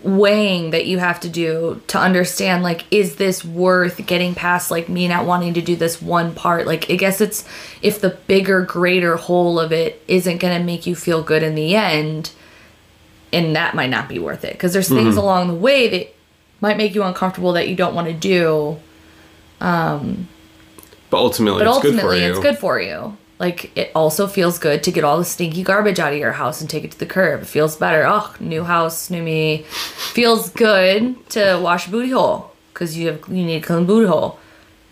[0.04, 4.88] weighing that you have to do to understand like is this worth getting past like
[4.88, 6.66] me not wanting to do this one part?
[6.66, 7.48] Like i guess it's
[7.82, 11.54] if the bigger greater whole of it isn't going to make you feel good in
[11.54, 12.32] the end
[13.32, 14.52] and that might not be worth it.
[14.52, 15.04] Because there's mm-hmm.
[15.04, 16.14] things along the way that
[16.60, 18.78] might make you uncomfortable that you don't want to do
[19.60, 20.28] um,
[21.10, 22.30] But ultimately, but it's ultimately good for you.
[22.30, 25.98] it's good for you like it also feels good to get all the stinky garbage
[25.98, 28.62] out of your house and take it to the curb it feels better oh new
[28.64, 29.64] house new me
[30.16, 34.06] feels good to wash a booty hole because you have you need a clean booty
[34.06, 34.38] hole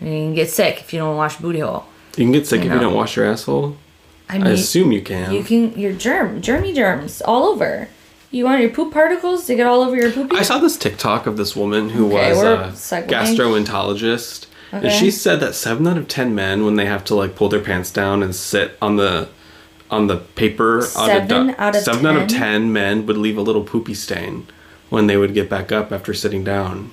[0.01, 1.85] and you can get sick if you don't wash booty hole
[2.17, 2.75] You can get sick if know.
[2.75, 3.77] you don't wash your asshole.
[4.29, 5.33] i mean I assume you can.
[5.33, 7.89] you can your germ germy germs all over
[8.33, 11.27] you want your poop particles to get all over your poopy I saw this TikTok
[11.27, 13.09] of this woman who Okay, was a segueing.
[14.71, 17.35] Gastroenterologist, and she said that seven out of ten men, when they have to like
[17.35, 19.29] pull their pants down and sit on the
[19.91, 23.65] on the paper, Seven out of seven out of ten men would leave a little
[23.65, 24.47] poopy stain
[24.89, 26.91] when they would get back up after sitting down.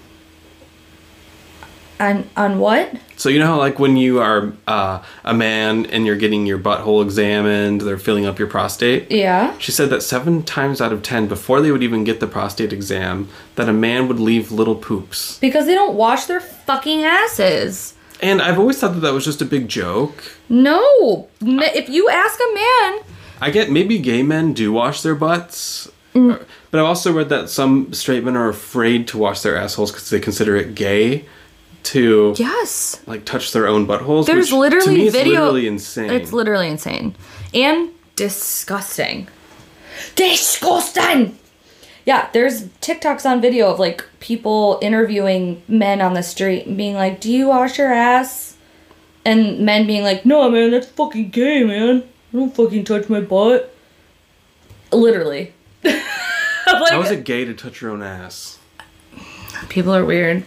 [1.99, 6.05] On on what So you know how like when you are uh, a man and
[6.05, 9.11] you're getting your butthole examined, they're filling up your prostate.
[9.11, 12.27] yeah She said that seven times out of ten, before they would even get the
[12.27, 15.37] prostate exam, that a man would leave little poops.
[15.39, 19.41] because they don't wash their fucking asses And I've always thought that that was just
[19.41, 20.23] a big joke.
[20.49, 22.99] no if you ask a man
[23.39, 26.43] I get maybe gay men do wash their butts, Mm.
[26.71, 30.09] but I've also read that some straight men are afraid to wash their assholes because
[30.09, 31.25] they consider it gay
[31.87, 34.25] to yes like touch their own buttholes.
[34.25, 35.41] There's which, literally me, video.
[35.41, 36.09] literally insane.
[36.11, 37.15] It's literally insane
[37.53, 39.27] and disgusting.
[40.15, 41.37] Disgusting.
[42.05, 46.95] Yeah, there's TikToks on video of like people interviewing men on the street and being
[46.95, 48.57] like, "Do you wash your ass?"
[49.23, 52.03] And men being like, "No, man, that's fucking gay, man.
[52.33, 53.73] I don't fucking touch my butt."
[54.91, 55.53] Literally.
[56.67, 58.59] Like, How is it gay to touch your own ass?
[59.69, 60.43] People are weird.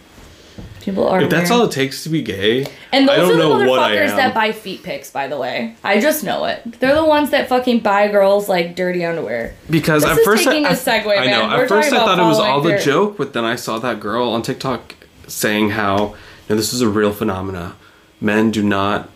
[0.83, 1.21] People are.
[1.21, 1.61] If that's weird.
[1.61, 3.95] all it takes to be gay, And I those don't are know the what I
[3.95, 5.75] motherfuckers that buy feet pics, by the way.
[5.83, 6.79] I just know it.
[6.79, 9.55] They're the ones that fucking buy girls like dirty underwear.
[9.69, 11.47] Because This at first, taking I, a segue, I know.
[11.47, 11.57] man.
[11.57, 13.99] We're At first, I thought it was all the joke, but then I saw that
[13.99, 14.95] girl on TikTok
[15.27, 16.15] saying how you
[16.49, 17.75] know, this is a real phenomena.
[18.19, 19.09] Men do not.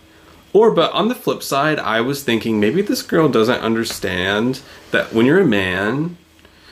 [0.54, 5.14] Or, but on the flip side, I was thinking maybe this girl doesn't understand that
[5.14, 6.18] when you're a man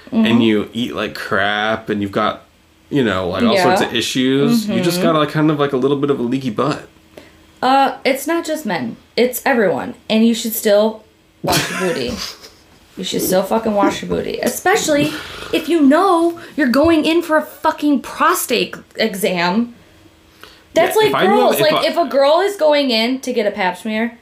[0.08, 0.26] Mm-hmm.
[0.28, 2.44] and you eat like crap and you've got,
[2.94, 3.60] you know, like all Yeah.
[3.66, 3.70] Mm-hmm.
[3.78, 6.24] sorts of issues, you just got like kind of like a little bit of a
[6.24, 6.88] leaky butt.
[7.62, 8.98] Uh, it's not just men.
[9.16, 9.96] It's everyone.
[10.10, 11.04] And you should still
[11.42, 12.12] wash your booty.
[12.96, 14.38] You should still fucking wash your booty.
[14.40, 15.06] Especially
[15.52, 19.74] if you know you're going in for a fucking prostate exam.
[20.76, 21.56] That's Yeah, like I knew- girls.
[21.56, 24.20] if like I- if a girl is going in to get a pap smear,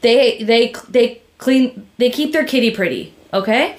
[0.00, 3.76] they they they clean they keep their kitty pretty, okay?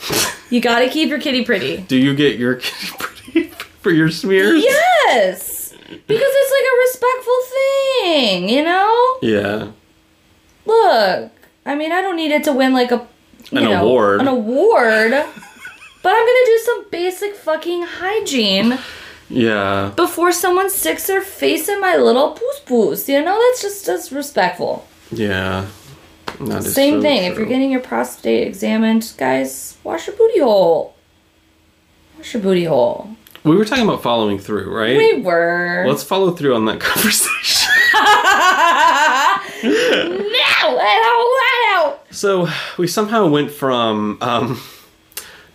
[0.49, 1.77] you got to keep your kitty pretty.
[1.89, 4.63] Do you get your kitty pretty for your smears?
[4.63, 5.73] Yes.
[5.73, 9.17] Because it's like a respectful thing, you know?
[9.21, 9.71] Yeah.
[10.65, 11.31] look,
[11.65, 13.05] I mean, I don't need it to win like a
[13.51, 14.21] An know, award.
[14.21, 18.77] an award, but I'm gonna do some basic fucking hygiene
[19.29, 19.91] Yeah.
[19.95, 23.07] before someone sticks their face in my little poos poos.
[23.09, 24.87] You know, that's just that's respectful.
[25.11, 25.65] Yeah.
[26.39, 27.23] That Same so thing.
[27.25, 30.95] If you're getting your prostate examined, guys, wash your booty hole.
[32.17, 33.09] Wash your booty hole.
[33.43, 34.95] We were talking about following through, right?
[34.97, 35.83] We were.
[35.87, 37.71] Let's follow through on that conversation.
[39.63, 41.99] no, let out, let out.
[42.11, 44.61] so we somehow went from um,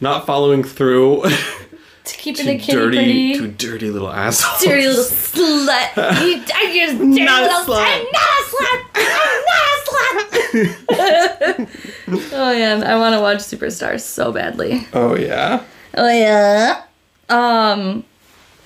[0.00, 3.38] not following through To keeping the kitty dirty pretty.
[3.38, 4.62] to dirty little assholes.
[4.62, 5.96] dirty little slut.
[6.26, 7.84] You, I just dirty Not a little slut.
[7.84, 8.80] I'm not a slut.
[8.96, 11.66] I'm not a
[12.08, 12.32] slut.
[12.32, 14.86] oh yeah, I want to watch Superstars so badly.
[14.92, 15.62] Oh yeah.
[15.96, 16.82] Oh yeah.
[17.28, 18.04] Um.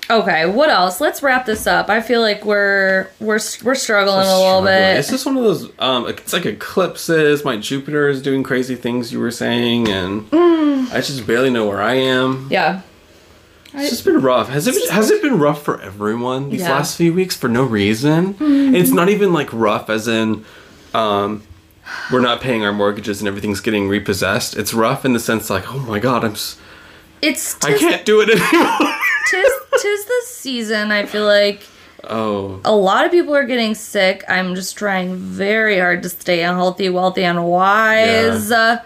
[0.09, 0.99] Okay, what else?
[0.99, 1.89] Let's wrap this up.
[1.89, 4.97] I feel like we're we're we're struggling a little bit.
[4.97, 5.71] It's just one of those.
[5.79, 7.45] Um, it's like eclipses.
[7.45, 9.13] My Jupiter is doing crazy things.
[9.13, 10.91] You were saying, and Mm.
[10.91, 12.47] I just barely know where I am.
[12.49, 12.81] yeah.
[13.73, 14.49] It's just been rough.
[14.49, 14.89] Has it?
[14.91, 16.71] Has it been rough for everyone these Yeah.
[16.73, 18.35] Last few weeks for no reason?
[18.75, 20.43] It's not even like rough, as in,
[20.93, 21.43] um,
[22.11, 24.57] we're not paying our mortgages and everything's getting repossessed.
[24.57, 26.57] It's rough in the sense like, oh my god, I'm, s-
[27.21, 28.95] It's I can't do it anymore.
[29.29, 30.91] tis, tis the season.
[30.91, 31.61] I feel like
[32.03, 34.23] oh, a lot of people are getting sick.
[34.27, 38.51] I'm just trying very hard to stay healthy, wealthy, and wise.
[38.51, 38.81] Uh,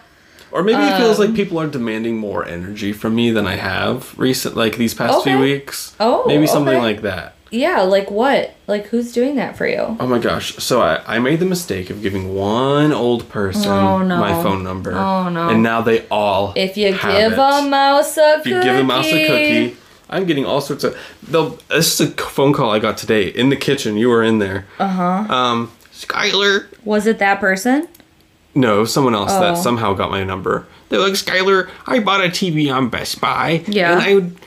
[0.51, 3.55] or maybe it feels Um, like people are demanding more energy from me than I
[3.55, 5.41] have recent, like these past few Okay.
[5.41, 5.95] weeks.
[5.99, 6.81] Oh, maybe something okay.
[6.81, 7.34] like that.
[7.51, 8.53] Yeah, like what?
[8.67, 9.95] Like who's doing that for you?
[9.99, 10.55] Oh my gosh.
[10.57, 14.17] So I, I made the mistake of giving one old person Oh, no.
[14.19, 14.93] my phone number.
[14.93, 15.49] Oh, no.
[15.49, 17.37] And now they all If you give it.
[17.39, 19.77] a mouse a If you give a mouse a cookie,
[20.09, 20.97] I'm getting all sorts of.
[21.23, 23.97] They'll, this is a phone call I got today in the kitchen.
[23.97, 24.65] You were in there.
[24.79, 25.23] Uh Uh-huh.
[25.23, 25.33] huh.
[25.33, 26.67] Um, Skylar.
[26.83, 27.87] Was it that person?
[28.53, 29.39] No, someone else Oh.
[29.41, 30.65] that somehow got my number.
[30.89, 33.63] They're like, Skylar, I bought a TV on Best Buy.
[33.67, 33.93] Yeah.
[33.93, 34.37] And I would.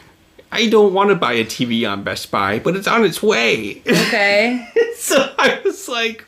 [0.51, 3.83] I don't want to buy a TV on Best Buy, but it's on its way.
[3.87, 4.67] Okay.
[4.97, 6.25] so I was like,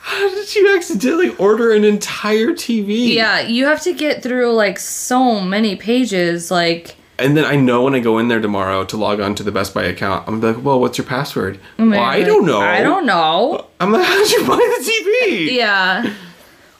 [0.00, 3.12] how did you accidentally order an entire TV?
[3.14, 6.50] yeah, you have to get through like so many pages.
[6.50, 9.42] Like, And then I know when I go in there tomorrow to log on to
[9.42, 11.58] the Best Buy account, I'm like, well, what's your password?
[11.78, 12.60] Oh I'm well, I like, don't know.
[12.60, 13.66] I don't know.
[13.80, 15.52] I'm like, how did you buy the TV?
[15.56, 16.14] Yeah.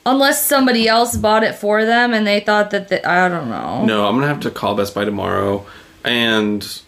[0.09, 3.85] Unless somebody else bought it for them and they thought that the, I don't know.
[3.85, 5.67] No, I'm gonna have to call Best Buy tomorrow,
[6.07, 6.81] and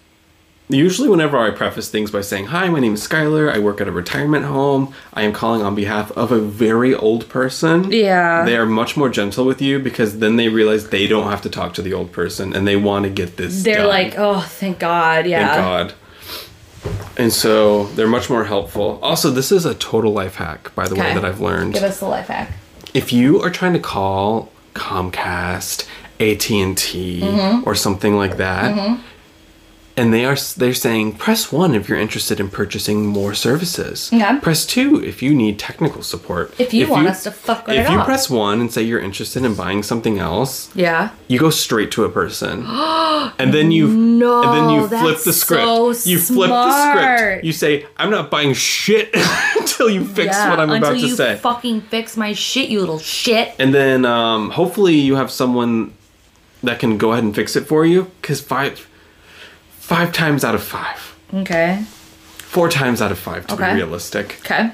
[0.70, 3.52] usually whenever I preface things by saying, "Hi, my name is Skylar.
[3.54, 4.92] I work at a retirement home.
[5.14, 8.44] I am calling on behalf of a very old person." Yeah.
[8.44, 11.50] They are much more gentle with you because then they realize they don't have to
[11.50, 13.62] talk to the old person and they want to get this.
[13.62, 13.88] They're done.
[13.88, 15.26] like, oh, thank God.
[15.26, 15.46] Yeah.
[15.48, 15.94] Thank God.
[17.16, 19.00] And so they're much more helpful.
[19.02, 21.74] Also, this is a total life hack, by the way, that I've learned.
[21.74, 22.52] Give us the life hack.
[22.94, 25.87] if you are trying to call Comcast,
[26.20, 27.68] AT and T, Mm-hmm.
[27.68, 28.98] or something like that,
[29.96, 34.11] and they are they're saying press one if you're interested in purchasing more services.
[34.12, 34.38] Yeah.
[34.38, 36.54] Press two if you need technical support.
[36.61, 38.07] If you want us to fuck right If you off.
[38.07, 41.11] press one and say you're interested in buying something else, Yeah.
[41.26, 42.64] you go straight to a person,
[43.40, 45.64] and then you No, and then you flip the script.
[45.64, 47.44] so you flip the script.
[47.44, 49.11] You say, "I'm not buying shit
[49.59, 50.50] until you fix yeah.
[50.50, 51.09] what I'm about to say.
[51.09, 53.52] Until you fucking fix my shit, you little shit.
[53.59, 55.92] and then um, hopefully you have someone
[56.62, 58.11] that can go ahead and fix it for you.
[58.21, 58.87] Because five,
[59.79, 61.85] five times out of five, Okay.
[62.38, 63.71] four times out of five, to Okay.
[63.71, 64.71] be realistic, Okay.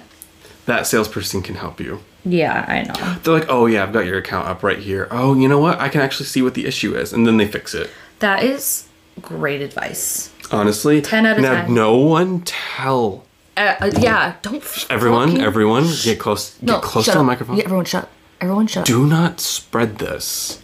[0.66, 2.00] that salesperson can help you.
[2.24, 3.16] Yeah, I know.
[3.22, 5.08] They're like, "Oh yeah, I've got your account up right here.
[5.10, 5.78] Oh, you know what?
[5.78, 7.90] I can actually see what the issue is," and then they fix it.
[8.20, 8.84] That is
[9.20, 10.30] great advice.
[10.50, 11.74] Honestly, 10 out of now 10.
[11.74, 13.24] no one tell
[13.56, 14.62] Uh, uh, yeah, don't.
[14.88, 15.38] everyone.
[15.40, 16.56] Everyone, get close.
[16.62, 17.56] No, get close shut to the microphone.
[17.56, 18.08] Yeah, everyone shut.
[18.40, 18.84] Everyone shut.
[18.86, 20.58] do not spread this.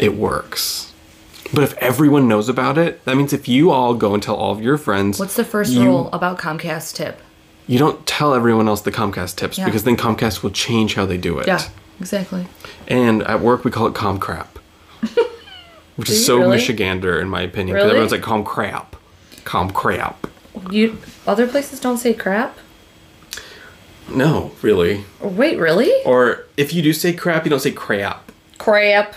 [0.00, 0.92] It works.
[1.52, 4.52] But if everyone knows about it, that means if you all go and tell all
[4.52, 7.20] of your friends, What's the first you, rule about Comcast tip?
[7.66, 9.64] You don't tell everyone else the Comcast tips Yeah.
[9.66, 11.46] because then Comcast will change how they do it.
[11.46, 11.62] Yeah,
[12.00, 12.46] exactly.
[12.88, 14.58] And at work we call it com crap.
[15.96, 16.58] Which is so really?
[16.58, 17.76] Michigander in my opinion.
[17.76, 17.90] 'cause Really?
[17.90, 18.96] Everyone's like com crap.
[19.44, 20.26] Com crap.
[20.70, 22.56] You other places don't say crap.
[24.08, 25.04] No, really.
[25.20, 25.92] Wait, really?
[26.04, 28.32] Or if you do say crap, you don't say crap.
[28.58, 29.16] Crap.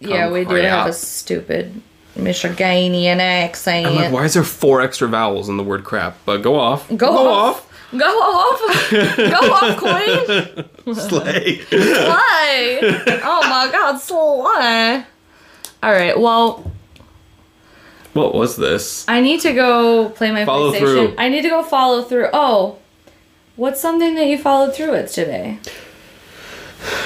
[0.00, 1.80] Yeah, Come we do have a stupid
[2.16, 3.86] Michiganian accent.
[3.86, 6.16] I'm like, why is there four extra vowels in the word crap?
[6.24, 6.88] But go off.
[6.96, 7.64] Go off.
[7.96, 8.90] Go off.
[8.90, 10.94] Go off, queen.
[10.94, 11.60] Slay.
[11.62, 12.80] Slay.
[13.24, 15.04] Oh my god, slay.
[15.82, 16.70] All right, well,
[18.12, 19.06] what was this?
[19.08, 20.78] I need to go play my Follow PlayStation.
[20.78, 21.14] through.
[21.16, 22.28] I need to go follow through.
[22.32, 22.78] Oh,
[23.56, 25.58] what's something that you followed through with today?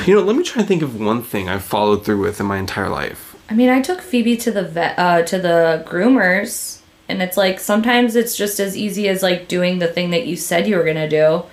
[0.06, 2.46] You know, let me try and think of one thing I've followed through with in
[2.46, 3.36] my entire life.
[3.48, 7.60] I mean, I took Phoebe to the vet, uh, to the groomers, and it's like
[7.60, 10.84] sometimes it's just as easy as like doing the thing that you said you were
[10.84, 11.44] gonna do,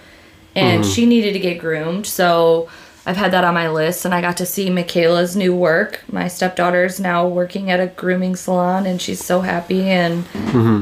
[0.55, 2.69] and she needed to get groomed, so
[3.05, 6.03] I've had that on my list, and I got to see Michaela's new work.
[6.12, 10.25] My stepdaughter's now working at a grooming salon, and she's so happy, and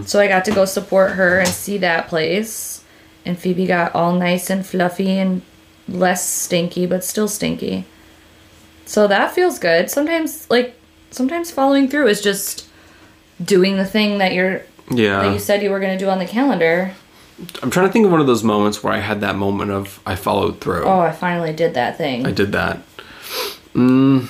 [0.07, 2.83] so I got to go support her and see that place,
[3.25, 5.41] and Phoebe got all nice and fluffy and
[5.87, 7.85] less stinky, but still stinky.
[8.85, 9.89] So that feels good.
[9.89, 10.75] Sometimes like
[11.11, 12.67] sometimes following through is just
[13.43, 16.19] doing the thing that you're yeah, that you said you were going to do on
[16.19, 16.93] the calendar.
[17.61, 19.99] I'm trying to think of one of those moments where I had that moment of
[20.05, 20.85] I followed through.
[20.85, 22.25] Oh, I finally did that thing.
[22.25, 22.81] I did that.
[23.73, 24.27] Mm,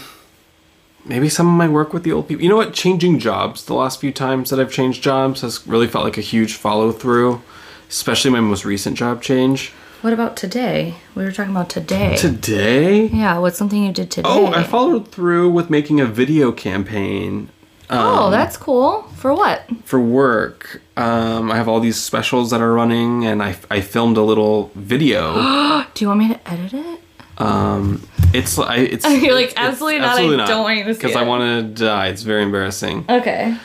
[1.05, 2.43] maybe some of my work with the old people.
[2.43, 2.73] You know what?
[2.73, 6.21] Changing jobs the last few times that I've changed jobs has really felt like a
[6.21, 7.41] huge follow through,
[7.89, 9.71] especially my most recent job change.
[10.01, 10.95] What about today?
[11.15, 12.15] We were talking about today.
[12.17, 13.07] Today?
[13.07, 14.29] yeah, what's something you did today?
[14.31, 17.49] Oh, I followed through with making a video campaign
[17.89, 19.03] oh, that's cool.
[19.15, 19.63] For what?
[19.85, 20.81] for work.
[20.95, 24.71] Um, I have all these specials that are running, and I, I filmed a little
[24.75, 25.33] video.
[25.93, 26.99] Do you want me to edit it?
[27.37, 30.93] Um, it's I it's You're like, it's- it's "Absolutely not, I don't want you to
[30.93, 32.07] see because I want to die.
[32.07, 33.05] It's very embarrassing.
[33.07, 33.55] Okay.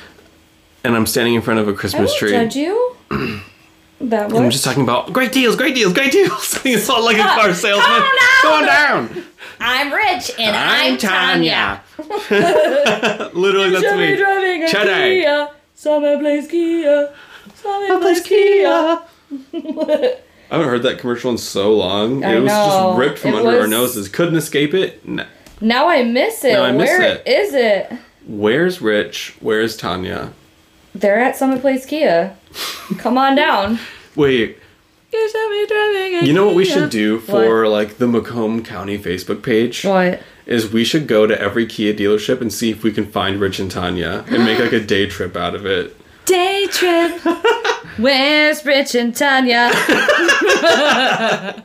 [0.84, 2.30] And I'm standing in front of a Christmas won't tree.
[2.30, 2.96] judge you.
[4.11, 6.61] that I'm was just talking about great deals, great deals, great deals.
[6.64, 7.86] it's not like a car salesman.
[8.42, 9.07] Calm down.
[9.07, 9.24] Going down.
[9.61, 11.82] I'm rich and I'm, Tanya.
[13.32, 14.16] Literally, that's Should be me.
[14.16, 14.94] driving a Cheddar.
[14.94, 15.50] Kia.
[15.74, 17.14] Summit Place Kia.
[17.55, 19.00] Summit Place Plays Kia.
[19.53, 20.16] Kia.
[20.50, 22.24] I haven't heard that commercial in so long.
[22.24, 22.66] I it was know.
[22.66, 24.09] just ripped from It under our noses.
[24.09, 25.07] Couldn't escape it.
[25.07, 25.24] No.
[25.61, 26.53] Now I miss it.
[26.53, 27.26] Now I miss Where it.
[27.26, 27.92] is it?
[28.26, 29.36] Where's Rich?
[29.40, 30.32] Where's Tanya?
[30.95, 32.36] They're at Summit Place Kia.
[32.99, 33.78] Come on down.
[34.14, 34.59] Wait,
[35.12, 38.99] You should be driving you know what we should do for like the Macomb County
[38.99, 39.84] Facebook page?
[39.84, 40.20] What?
[40.45, 43.59] Is we should go to every Kia dealership and see if we can find Rich
[43.61, 45.97] and Tanya and make like a day trip out of it.
[46.26, 47.20] Day trip.
[47.99, 49.70] Where's Rich and Tanya?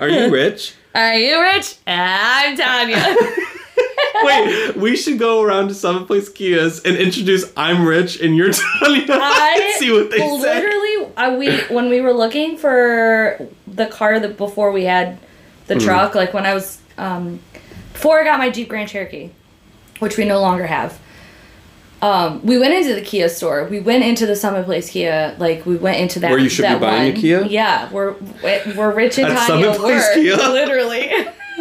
[0.00, 0.74] Are you rich?
[0.94, 1.76] Are you rich?
[1.86, 3.16] I'm Tanya.
[4.24, 8.50] Wait, we should go around to Summit Place Kias and introduce I'm rich and you're
[8.80, 10.32] Tanya I and see what they say.
[10.38, 15.18] literally, I, we when we were looking for the car that before we had
[15.66, 15.84] the Mm-hmm.
[15.84, 17.40] truck, like when I was um,
[17.92, 19.30] before I got my Jeep Grand Cherokee,
[20.00, 20.98] which we no longer have.
[22.00, 23.64] Um, we went into the Kia store.
[23.64, 25.34] We went into the Summit Place Kia.
[25.38, 26.30] Like we went into that.
[26.30, 27.20] Where you should be buying a.
[27.20, 27.44] Kia?
[27.44, 29.64] Yeah, we're we're rich and At Tanya.
[29.74, 30.36] Summit Place were, Kia?
[30.36, 31.10] literally.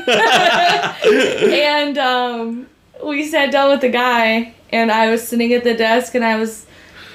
[1.53, 2.67] and um,
[3.03, 6.37] we sat down with the guy, and I was sitting at the desk, and I
[6.37, 6.65] was,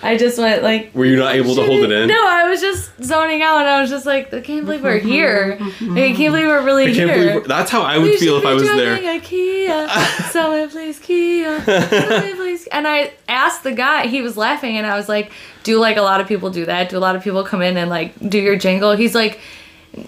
[0.03, 0.95] I just went like.
[0.95, 2.09] Were you not able to hold it in?
[2.09, 4.99] No, I was just zoning out, and I was just like, I can't believe we're
[4.99, 5.59] here.
[5.61, 7.28] Like, I can't believe we're really I can't here.
[7.35, 8.95] believe that's how I would We feel if I was there.
[8.95, 9.89] A Kia,
[10.30, 12.66] someone please Kia, someone please.
[12.68, 16.03] And I asked the guy, he was laughing, and I was like, "Do like a
[16.03, 16.89] lot of people do that?
[16.89, 19.41] Do a lot of people come in and like do your jingle?" He's like,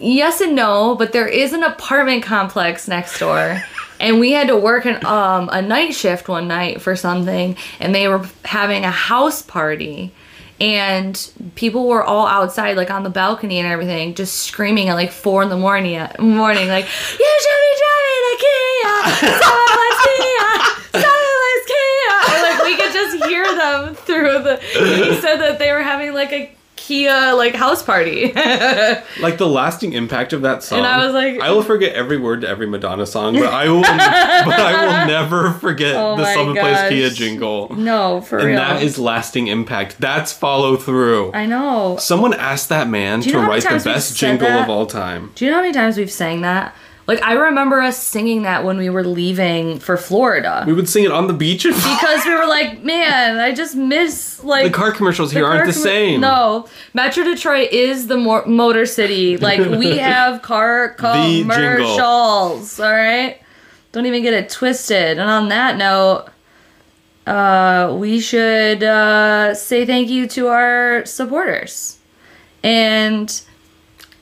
[0.00, 3.62] "Yes and no, but there is an apartment complex next door."
[4.00, 7.94] And we had to work an, um, a night shift one night for something, and
[7.94, 10.12] they were having a house party.
[10.60, 15.10] And people were all outside like on the balcony and everything just screaming at like
[15.10, 18.94] four in the morning morning like you should be driving a kia!
[19.42, 21.02] Someone kia!
[21.02, 22.42] Someone kia!
[22.42, 26.32] Like we could just hear them through the he said that they were having like
[26.32, 26.54] a
[26.86, 28.32] kia like house party
[29.20, 30.78] Like the lasting impact of that song.
[30.78, 33.68] And I was like- I will forget every word to every Madonna song, but I
[33.68, 36.88] will, but I will never forget Oh the Summit Place.
[36.90, 37.74] Kia jingle.
[37.74, 39.98] no for And real And that is lasting impact.
[39.98, 41.32] That's follow through.
[41.32, 44.64] i know Someone asked that man to know how many write the best jingle that?
[44.64, 45.32] of all time.
[45.36, 46.74] do you know how many times we've sang that
[47.06, 51.04] like i remember us singing that when we were leaving for florida We would sing
[51.04, 54.92] it on the beach because we were like, man, I just miss like the car
[54.92, 56.20] commercials here aren't car the commer- same.
[56.20, 59.36] No, Metro Detroit is the more motor city.
[59.36, 62.80] Like we have car commercials.
[62.80, 63.40] All right,
[63.92, 65.18] don't even get it twisted.
[65.18, 66.26] And on that note,
[67.26, 71.98] uh, we should uh, say thank you to our supporters.
[72.62, 73.28] And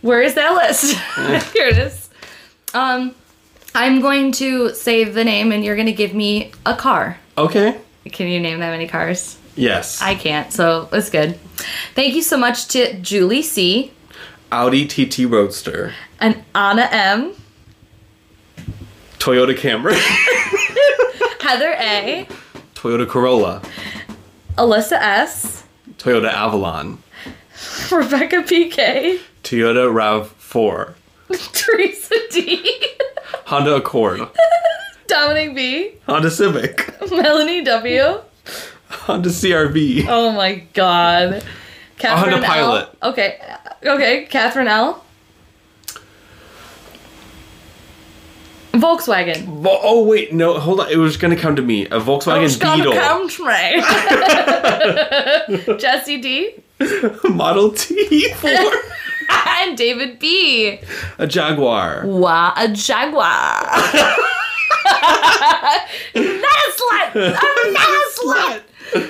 [0.03, 0.95] where is that list?
[1.53, 2.02] Here it is.
[2.75, 3.15] Um,
[3.75, 7.19] I'm going to save the name, and you're going to give me a car.
[7.39, 7.79] Okay.
[8.11, 9.39] Can you name that many cars?
[9.55, 10.01] Yes.
[10.03, 11.39] I can't, so it's good.
[11.95, 13.93] Thank you so much to Julie C.
[14.51, 15.93] Audi TT Roadster.
[16.21, 17.35] and Anna M.
[19.19, 19.95] Toyota Camry.
[21.41, 22.27] Heather A.
[22.75, 23.63] Toyota Corolla.
[24.57, 25.65] Alyssa S.
[25.99, 27.03] Toyota Avalon.
[27.93, 29.21] Rebecca PK.
[29.43, 30.95] Toyota RAV4.
[31.53, 32.63] Teresa D.
[33.47, 34.21] Honda Accord.
[35.07, 35.93] Dominic B.
[36.09, 36.95] Honda Civic.
[37.11, 38.21] Melanie W.
[38.89, 40.07] Honda CRV.
[40.09, 41.45] Oh my god.
[41.99, 42.89] Catherine Honda Pilot.
[43.03, 43.11] L.
[43.11, 43.39] Okay.
[43.85, 44.25] Okay.
[44.27, 45.05] Catherine L.
[48.73, 49.45] Volkswagen.
[49.45, 50.91] Vo- oh wait, no, hold on.
[50.91, 51.85] It was gonna come to me.
[51.87, 52.95] A Volkswagen It's gonna Beetle.
[52.95, 53.45] come to
[55.69, 55.77] me.
[55.79, 56.55] Jesse D.
[57.29, 58.73] Model T4.
[59.63, 60.79] and David B.
[61.19, 62.03] a Jaguar.
[62.07, 63.23] Wow, a jaguar.
[64.85, 67.11] not a slut.
[67.15, 68.63] I'm not a slut.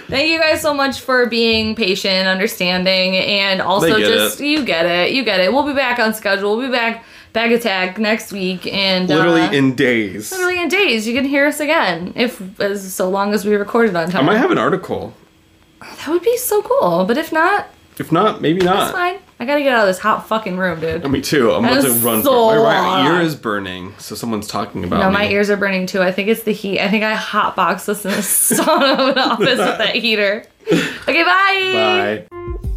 [0.07, 4.47] Thank you guys so much for being patient, understanding, and also just it.
[4.47, 5.53] you get it, you get it.
[5.53, 6.57] We'll be back on schedule.
[6.57, 10.31] We'll be back back attack next week, and Literally uh, in days.
[10.31, 13.97] literally in days you can hear us again if as so long as we recorded
[13.97, 14.23] on time.
[14.25, 15.15] I might have an article.
[15.81, 17.05] that would be so cool.
[17.05, 17.69] But if not,
[17.99, 18.93] If not, maybe not.
[18.93, 19.19] fine.
[19.43, 21.11] I gotta get out of this hot fucking room, dude.
[21.11, 21.51] Me too.
[21.51, 22.23] I'm about to run.
[22.23, 23.07] so for, my right hot.
[23.07, 25.03] ear is burning, so someone's talking about me.
[25.03, 25.15] No, me.
[25.15, 26.01] my ears are burning too.
[26.01, 26.79] I think it's the heat.
[26.79, 30.47] I think I hotboxed us in a sauna of an office with that heater.
[30.69, 32.29] Okay, bye.
[32.31, 32.69] Bye.